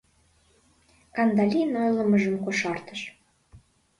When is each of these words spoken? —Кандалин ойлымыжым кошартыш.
—Кандалин 1.15 1.71
ойлымыжым 1.83 2.35
кошартыш. 2.43 3.01